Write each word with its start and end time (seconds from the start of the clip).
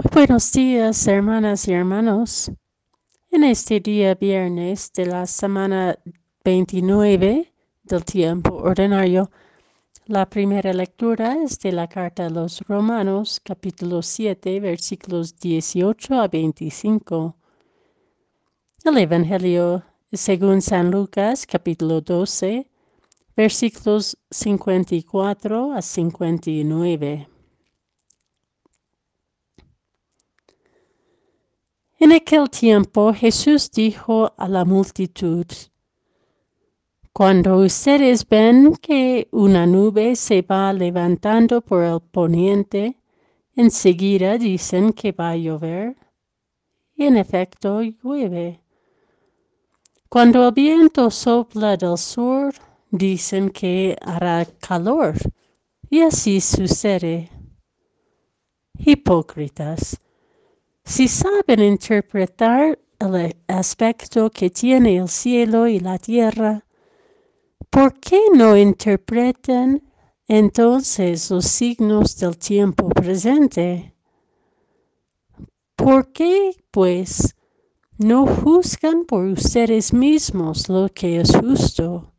Buenos 0.00 0.52
días, 0.52 1.08
hermanas 1.08 1.66
y 1.66 1.72
hermanos. 1.72 2.52
En 3.32 3.42
este 3.42 3.80
día 3.80 4.14
viernes 4.14 4.92
de 4.92 5.06
la 5.06 5.26
semana 5.26 5.98
29 6.44 7.52
del 7.82 8.04
tiempo 8.04 8.54
ordinario, 8.54 9.28
la 10.06 10.30
primera 10.30 10.72
lectura 10.72 11.42
es 11.42 11.58
de 11.58 11.72
la 11.72 11.88
carta 11.88 12.26
a 12.26 12.30
los 12.30 12.60
Romanos, 12.60 13.40
capítulo 13.42 14.00
7, 14.00 14.60
versículos 14.60 15.36
18 15.40 16.14
a 16.14 16.28
25. 16.28 17.34
El 18.84 18.98
Evangelio 18.98 19.82
según 20.12 20.62
San 20.62 20.92
Lucas, 20.92 21.44
capítulo 21.44 22.02
12, 22.02 22.70
versículos 23.36 24.16
54 24.30 25.72
a 25.72 25.82
59. 25.82 27.37
En 32.00 32.12
aquel 32.12 32.48
tiempo 32.48 33.12
Jesús 33.12 33.72
dijo 33.72 34.32
a 34.36 34.46
la 34.46 34.64
multitud, 34.64 35.46
Cuando 37.12 37.56
ustedes 37.56 38.24
ven 38.24 38.76
que 38.76 39.26
una 39.32 39.66
nube 39.66 40.14
se 40.14 40.42
va 40.42 40.72
levantando 40.72 41.60
por 41.60 41.82
el 41.82 41.98
poniente, 42.00 42.96
enseguida 43.56 44.38
dicen 44.38 44.92
que 44.92 45.10
va 45.10 45.30
a 45.30 45.36
llover. 45.36 45.96
Y 46.94 47.06
en 47.06 47.16
efecto 47.16 47.82
llueve. 47.82 48.60
Cuando 50.08 50.46
el 50.46 50.54
viento 50.54 51.10
sopla 51.10 51.76
del 51.76 51.98
sur, 51.98 52.54
dicen 52.92 53.50
que 53.50 53.96
hará 54.00 54.46
calor. 54.60 55.14
Y 55.90 56.02
así 56.02 56.40
sucede. 56.40 57.28
Hipócritas 58.78 59.98
si 60.88 61.06
saben 61.06 61.60
interpretar 61.60 62.78
el 62.98 63.36
aspecto 63.46 64.30
que 64.30 64.48
tiene 64.48 64.96
el 64.96 65.08
cielo 65.08 65.68
y 65.68 65.80
la 65.80 65.98
tierra, 65.98 66.64
¿por 67.68 68.00
qué 68.00 68.18
no 68.34 68.56
interpretan 68.56 69.82
entonces 70.26 71.30
los 71.30 71.44
signos 71.44 72.16
del 72.16 72.38
tiempo 72.38 72.88
presente? 72.88 73.94
¿Por 75.76 76.10
qué, 76.10 76.52
pues, 76.70 77.36
no 77.98 78.26
juzgan 78.26 79.04
por 79.04 79.26
ustedes 79.26 79.92
mismos 79.92 80.70
lo 80.70 80.88
que 80.88 81.20
es 81.20 81.36
justo? 81.36 82.14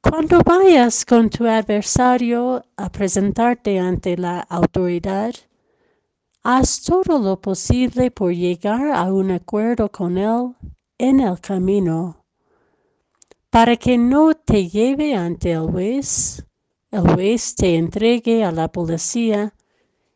Cuando 0.00 0.40
vayas 0.40 1.04
con 1.04 1.28
tu 1.28 1.46
adversario 1.46 2.64
a 2.76 2.90
presentarte 2.90 3.78
ante 3.78 4.16
la 4.16 4.40
autoridad, 4.40 5.34
Haz 6.46 6.82
todo 6.82 7.18
lo 7.18 7.40
posible 7.40 8.10
por 8.10 8.30
llegar 8.30 8.92
a 8.92 9.10
un 9.10 9.30
acuerdo 9.30 9.90
con 9.90 10.18
Él 10.18 10.54
en 10.98 11.20
el 11.20 11.40
camino, 11.40 12.22
para 13.48 13.76
que 13.76 13.96
no 13.96 14.34
te 14.34 14.68
lleve 14.68 15.14
ante 15.14 15.52
el 15.52 15.62
juez, 15.62 16.44
el 16.90 17.00
juez 17.14 17.54
te 17.54 17.76
entregue 17.76 18.44
a 18.44 18.52
la 18.52 18.68
policía 18.68 19.54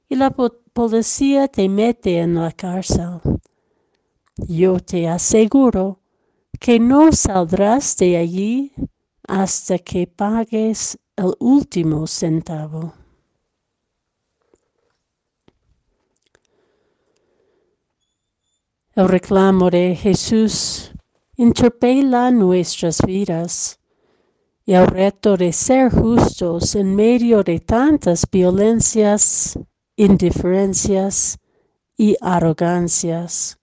y 0.06 0.16
la 0.16 0.28
policía 0.28 1.48
te 1.48 1.66
mete 1.66 2.18
en 2.18 2.34
la 2.34 2.52
cárcel. 2.52 3.20
Yo 4.36 4.80
te 4.80 5.08
aseguro 5.08 6.00
que 6.60 6.78
no 6.78 7.10
saldrás 7.10 7.96
de 7.96 8.18
allí 8.18 8.72
hasta 9.26 9.78
que 9.78 10.06
pagues 10.06 10.98
el 11.16 11.32
último 11.38 12.06
centavo. 12.06 12.92
El 18.98 19.06
reclamo 19.08 19.70
de 19.70 19.94
Jesús 19.94 20.90
interpela 21.36 22.32
nuestras 22.32 23.00
vidas 23.00 23.78
y 24.66 24.72
el 24.72 24.88
reto 24.88 25.36
de 25.36 25.52
ser 25.52 25.92
justos 25.92 26.74
en 26.74 26.96
medio 26.96 27.44
de 27.44 27.60
tantas 27.60 28.24
violencias, 28.28 29.56
indiferencias 29.94 31.38
y 31.96 32.16
arrogancias. 32.20 33.60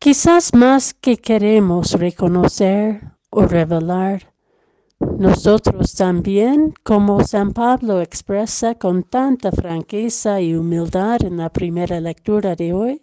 Quizás 0.00 0.52
más 0.52 0.92
que 0.92 1.16
queremos 1.16 1.92
reconocer 1.92 3.02
o 3.30 3.42
revelar, 3.42 4.34
nosotros 4.98 5.94
también, 5.94 6.74
como 6.82 7.22
San 7.22 7.52
Pablo 7.52 8.00
expresa 8.00 8.74
con 8.74 9.04
tanta 9.04 9.52
franqueza 9.52 10.40
y 10.40 10.56
humildad 10.56 11.22
en 11.22 11.36
la 11.36 11.50
primera 11.50 12.00
lectura 12.00 12.56
de 12.56 12.72
hoy, 12.72 13.02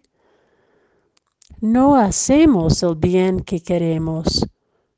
no 1.62 1.96
hacemos 1.96 2.84
el 2.84 2.96
bien 2.96 3.40
que 3.40 3.62
queremos, 3.62 4.46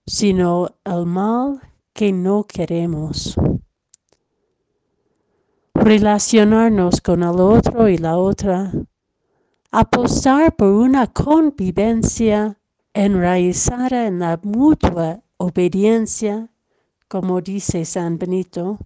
sino 0.06 0.70
el 0.84 1.06
mal 1.06 1.62
que 1.94 2.12
no 2.12 2.46
queremos. 2.46 3.36
Relacionarnos 5.74 7.02
con 7.02 7.24
el 7.24 7.40
otro 7.40 7.88
y 7.88 7.98
la 7.98 8.18
otra, 8.18 8.72
apostar 9.72 10.56
por 10.56 10.70
una 10.70 11.08
convivencia 11.08 12.58
enraizada 12.94 14.08
en 14.08 14.20
la 14.20 14.40
mutua 14.42 15.22
obediencia, 15.38 16.50
como 17.08 17.42
dice 17.42 17.86
San 17.86 18.18
Benito, 18.18 18.80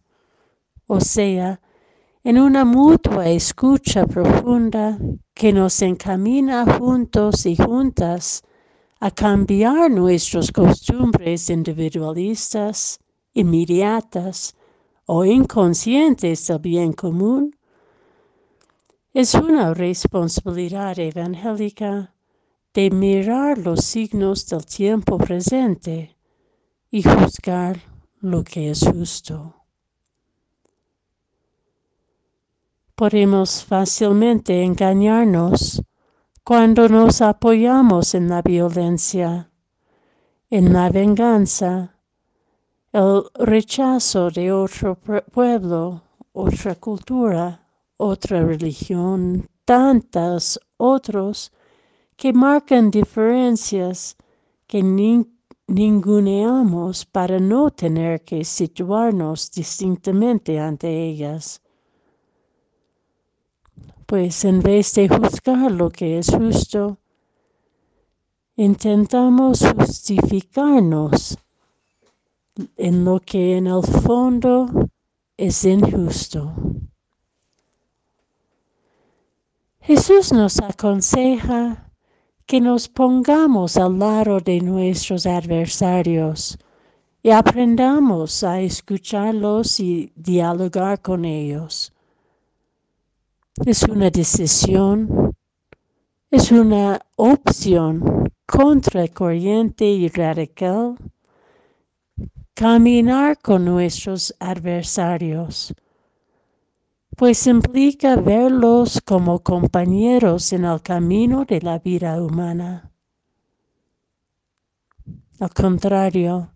o 0.87 0.99
sea, 0.99 1.60
en 2.23 2.37
una 2.37 2.65
mutua 2.65 3.29
escucha 3.29 4.05
profunda 4.05 4.99
que 5.33 5.51
nos 5.51 5.81
encamina 5.81 6.65
juntos 6.77 7.47
y 7.47 7.55
juntas 7.55 8.43
a 8.99 9.09
cambiar 9.09 9.89
nuestras 9.89 10.51
costumbres 10.51 11.49
individualistas, 11.49 12.99
inmediatas 13.33 14.55
o 15.07 15.25
inconscientes 15.25 16.45
del 16.45 16.59
bien 16.59 16.93
común, 16.93 17.55
es 19.13 19.33
una 19.33 19.73
responsabilidad 19.73 20.99
evangélica 20.99 22.13
de 22.75 22.91
mirar 22.91 23.57
los 23.57 23.83
signos 23.83 24.45
del 24.45 24.65
tiempo 24.65 25.17
presente 25.17 26.15
y 26.91 27.01
juzgar 27.01 27.81
lo 28.19 28.43
que 28.43 28.69
es 28.69 28.85
justo. 28.87 29.60
Podemos 33.01 33.63
fácilmente 33.65 34.61
engañarnos 34.61 35.81
cuando 36.43 36.87
nos 36.87 37.19
apoyamos 37.23 38.13
en 38.13 38.29
la 38.29 38.43
violencia, 38.43 39.49
en 40.51 40.71
la 40.71 40.87
venganza, 40.91 41.95
el 42.93 43.23
rechazo 43.39 44.29
de 44.29 44.51
otro 44.51 44.99
pueblo, 45.33 46.03
otra 46.31 46.75
cultura, 46.75 47.67
otra 47.97 48.45
religión, 48.45 49.49
tantas 49.65 50.59
otros 50.77 51.51
que 52.15 52.31
marcan 52.33 52.91
diferencias 52.91 54.15
que 54.67 54.83
ninguneamos 55.65 57.07
para 57.07 57.39
no 57.39 57.71
tener 57.71 58.21
que 58.23 58.45
situarnos 58.45 59.49
distintamente 59.49 60.59
ante 60.59 60.87
ellas 60.87 61.60
pues 64.11 64.43
en 64.43 64.59
vez 64.59 64.93
de 64.95 65.07
juzgar 65.07 65.71
lo 65.71 65.89
que 65.89 66.17
es 66.17 66.35
justo, 66.35 66.97
intentamos 68.57 69.63
justificarnos 69.65 71.37
en 72.75 73.05
lo 73.05 73.21
que 73.21 73.55
en 73.55 73.67
el 73.67 73.81
fondo 73.81 74.65
es 75.37 75.63
injusto. 75.63 76.53
Jesús 79.79 80.33
nos 80.33 80.59
aconseja 80.59 81.89
que 82.45 82.59
nos 82.59 82.89
pongamos 82.89 83.77
al 83.77 83.97
lado 83.97 84.41
de 84.41 84.59
nuestros 84.59 85.25
adversarios 85.25 86.59
y 87.23 87.29
aprendamos 87.29 88.43
a 88.43 88.59
escucharlos 88.59 89.79
y 89.79 90.11
dialogar 90.17 91.01
con 91.01 91.23
ellos 91.23 91.93
es 93.65 93.83
una 93.83 94.09
decisión, 94.09 95.35
es 96.31 96.51
una 96.51 96.99
opción 97.15 98.31
contracorriente 98.45 99.85
y 99.85 100.07
radical. 100.09 100.95
Caminar 102.53 103.39
con 103.39 103.65
nuestros 103.65 104.35
adversarios, 104.39 105.73
pues 107.17 107.47
implica 107.47 108.15
verlos 108.15 108.99
como 109.03 109.39
compañeros 109.39 110.53
en 110.53 110.65
el 110.65 110.81
camino 110.81 111.45
de 111.45 111.61
la 111.61 111.79
vida 111.79 112.21
humana. 112.21 112.91
Al 115.39 115.49
contrario, 115.51 116.51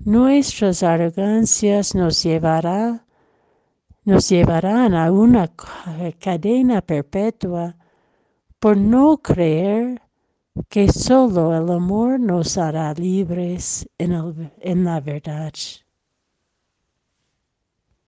nuestras 0.00 0.82
arrogancias 0.82 1.94
nos 1.94 2.22
llevará 2.22 3.04
nos 4.04 4.28
llevarán 4.28 4.94
a 4.94 5.12
una 5.12 5.50
cadena 6.18 6.80
perpetua 6.82 7.76
por 8.58 8.76
no 8.76 9.18
creer 9.18 10.02
que 10.68 10.88
solo 10.92 11.56
el 11.56 11.70
amor 11.70 12.20
nos 12.20 12.58
hará 12.58 12.92
libres 12.94 13.88
en, 13.98 14.12
el, 14.12 14.52
en 14.60 14.84
la 14.84 15.00
verdad. 15.00 15.52